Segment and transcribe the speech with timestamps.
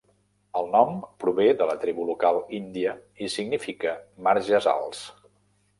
[0.61, 2.95] El nom prové de la tribu local índia
[3.27, 3.97] i significa
[4.29, 5.07] marges alts.